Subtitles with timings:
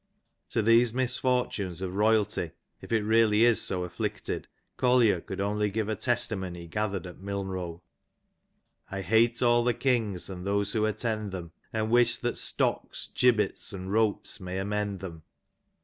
[0.49, 4.47] To these misfortunes of royalty, if it really is so afflicted,
[4.81, 7.81] OoUier could only give a testimony gathered at Milnrow.
[8.89, 13.73] I hate all the kings and those who attend them, And wish that stocks, gibbets
[13.73, 15.21] and ropes may amend them.